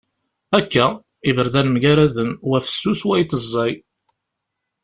[0.57, 0.85] Akka!
[1.29, 2.29] Iberdan mgaraden.
[2.49, 3.73] Wa fessus wayeḍ ẓẓay.